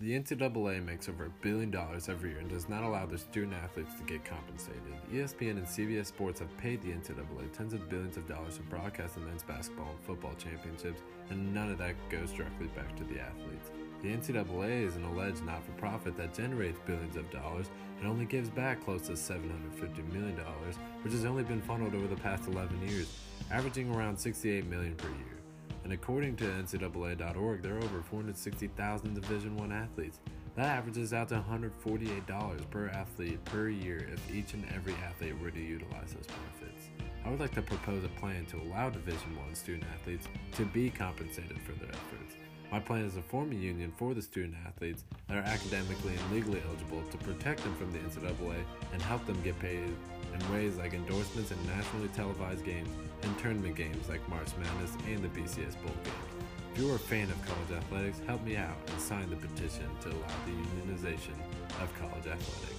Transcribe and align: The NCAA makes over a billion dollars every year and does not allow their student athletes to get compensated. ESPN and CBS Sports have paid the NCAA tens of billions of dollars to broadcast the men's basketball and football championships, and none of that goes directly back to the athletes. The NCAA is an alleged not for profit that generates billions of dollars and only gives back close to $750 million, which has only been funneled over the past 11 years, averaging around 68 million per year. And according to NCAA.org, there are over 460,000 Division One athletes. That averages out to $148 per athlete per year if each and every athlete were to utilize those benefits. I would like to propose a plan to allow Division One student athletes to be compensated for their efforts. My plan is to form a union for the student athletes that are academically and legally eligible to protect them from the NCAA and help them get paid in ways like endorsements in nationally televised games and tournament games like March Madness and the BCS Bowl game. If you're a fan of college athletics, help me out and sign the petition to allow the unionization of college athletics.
The 0.00 0.16
NCAA 0.16 0.84
makes 0.84 1.08
over 1.08 1.24
a 1.24 1.42
billion 1.42 1.72
dollars 1.72 2.08
every 2.08 2.30
year 2.30 2.38
and 2.38 2.48
does 2.48 2.68
not 2.68 2.84
allow 2.84 3.04
their 3.04 3.18
student 3.18 3.54
athletes 3.54 3.94
to 3.96 4.04
get 4.04 4.24
compensated. 4.24 4.80
ESPN 5.12 5.56
and 5.56 5.66
CBS 5.66 6.06
Sports 6.06 6.38
have 6.38 6.56
paid 6.56 6.80
the 6.82 6.92
NCAA 6.92 7.52
tens 7.52 7.72
of 7.72 7.88
billions 7.88 8.16
of 8.16 8.28
dollars 8.28 8.58
to 8.58 8.62
broadcast 8.62 9.16
the 9.16 9.22
men's 9.22 9.42
basketball 9.42 9.90
and 9.90 10.00
football 10.06 10.34
championships, 10.38 11.02
and 11.30 11.52
none 11.52 11.72
of 11.72 11.78
that 11.78 11.96
goes 12.10 12.30
directly 12.30 12.68
back 12.76 12.94
to 12.94 13.02
the 13.02 13.18
athletes. 13.18 13.72
The 14.02 14.14
NCAA 14.14 14.86
is 14.86 14.94
an 14.94 15.02
alleged 15.02 15.44
not 15.44 15.64
for 15.64 15.72
profit 15.72 16.16
that 16.16 16.32
generates 16.32 16.78
billions 16.86 17.16
of 17.16 17.28
dollars 17.32 17.68
and 17.98 18.06
only 18.06 18.24
gives 18.24 18.50
back 18.50 18.84
close 18.84 19.02
to 19.08 19.14
$750 19.14 20.12
million, 20.12 20.36
which 21.02 21.12
has 21.12 21.24
only 21.24 21.42
been 21.42 21.60
funneled 21.60 21.96
over 21.96 22.06
the 22.06 22.14
past 22.14 22.46
11 22.46 22.88
years, 22.88 23.12
averaging 23.50 23.92
around 23.92 24.16
68 24.16 24.64
million 24.66 24.94
per 24.94 25.08
year. 25.08 25.37
And 25.88 25.94
according 25.94 26.36
to 26.36 26.44
NCAA.org, 26.44 27.62
there 27.62 27.76
are 27.76 27.82
over 27.82 28.02
460,000 28.02 29.14
Division 29.14 29.56
One 29.56 29.72
athletes. 29.72 30.20
That 30.54 30.66
averages 30.66 31.14
out 31.14 31.30
to 31.30 31.42
$148 31.50 32.70
per 32.70 32.88
athlete 32.88 33.42
per 33.46 33.70
year 33.70 34.06
if 34.12 34.30
each 34.30 34.52
and 34.52 34.66
every 34.74 34.92
athlete 35.06 35.40
were 35.40 35.50
to 35.50 35.58
utilize 35.58 36.12
those 36.12 36.26
benefits. 36.26 36.90
I 37.24 37.30
would 37.30 37.40
like 37.40 37.54
to 37.54 37.62
propose 37.62 38.04
a 38.04 38.20
plan 38.20 38.44
to 38.50 38.58
allow 38.58 38.90
Division 38.90 39.34
One 39.38 39.54
student 39.54 39.84
athletes 39.98 40.28
to 40.56 40.66
be 40.66 40.90
compensated 40.90 41.58
for 41.62 41.72
their 41.72 41.88
efforts. 41.88 42.34
My 42.70 42.78
plan 42.78 43.00
is 43.06 43.14
to 43.14 43.22
form 43.22 43.50
a 43.52 43.54
union 43.54 43.92
for 43.96 44.12
the 44.12 44.20
student 44.20 44.54
athletes 44.66 45.04
that 45.28 45.38
are 45.38 45.48
academically 45.48 46.12
and 46.14 46.32
legally 46.32 46.62
eligible 46.68 47.02
to 47.10 47.16
protect 47.18 47.62
them 47.62 47.74
from 47.76 47.90
the 47.92 47.98
NCAA 47.98 48.62
and 48.92 49.00
help 49.00 49.24
them 49.26 49.40
get 49.42 49.58
paid 49.58 49.84
in 50.34 50.52
ways 50.52 50.76
like 50.76 50.92
endorsements 50.92 51.50
in 51.50 51.66
nationally 51.66 52.08
televised 52.08 52.64
games 52.66 52.90
and 53.22 53.38
tournament 53.38 53.74
games 53.74 54.06
like 54.08 54.26
March 54.28 54.48
Madness 54.60 54.92
and 55.06 55.24
the 55.24 55.28
BCS 55.28 55.80
Bowl 55.82 55.94
game. 56.04 56.12
If 56.74 56.82
you're 56.82 56.96
a 56.96 56.98
fan 56.98 57.30
of 57.30 57.46
college 57.46 57.82
athletics, 57.82 58.20
help 58.26 58.44
me 58.44 58.56
out 58.56 58.76
and 58.88 59.00
sign 59.00 59.30
the 59.30 59.36
petition 59.36 59.88
to 60.02 60.08
allow 60.08 60.38
the 60.44 60.52
unionization 60.52 61.34
of 61.82 61.92
college 61.98 62.26
athletics. 62.26 62.77